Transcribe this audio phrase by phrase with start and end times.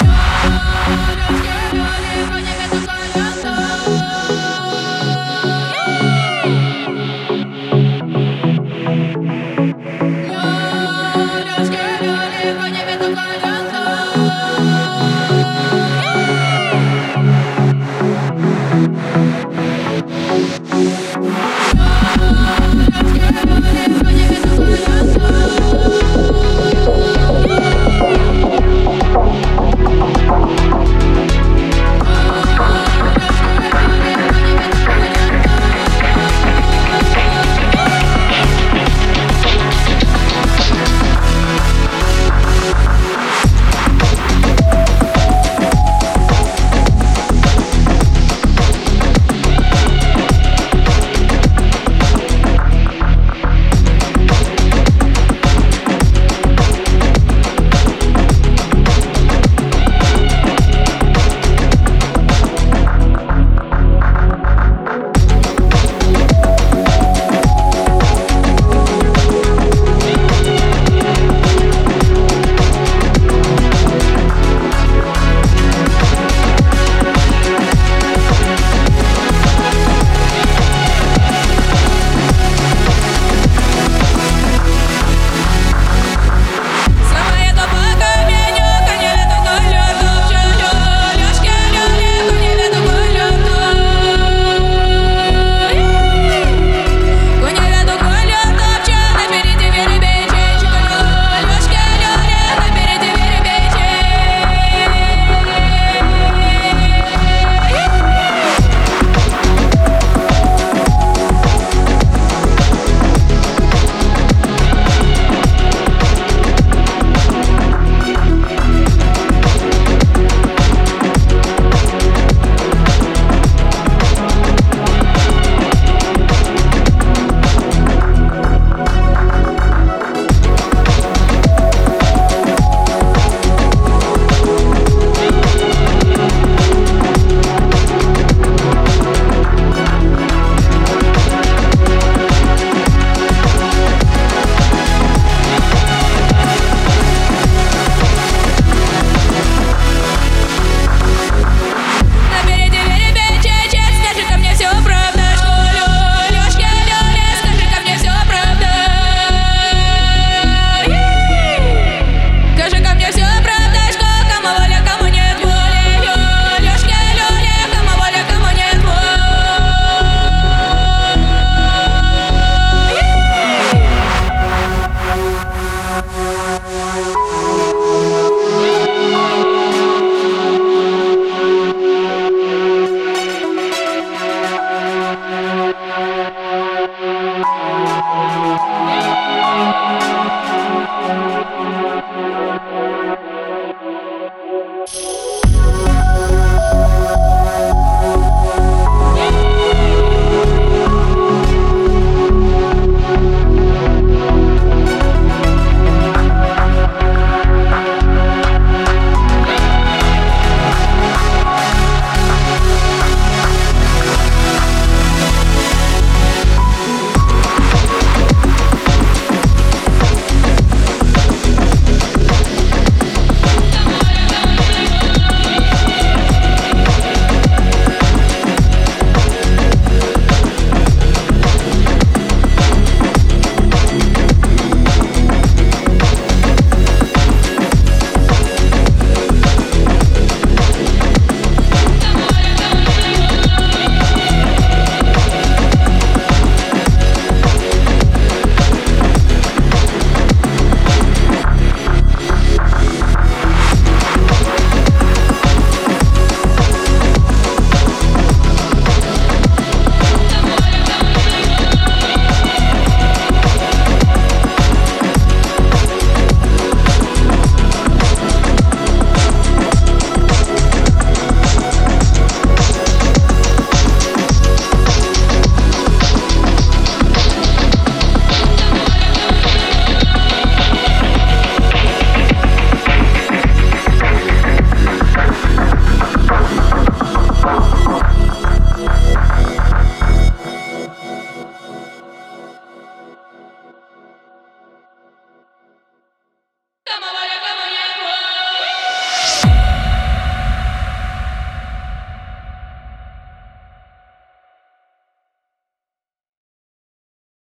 [0.00, 1.53] Todos